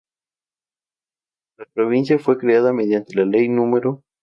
La 1.59 1.65
provincia 1.75 2.17
fue 2.17 2.39
creada 2.39 2.73
mediante 2.73 3.23
Ley 3.23 3.47
No. 3.49 3.69